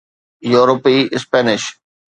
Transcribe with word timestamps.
يورپي 0.51 0.95
اسپينش 1.15 1.63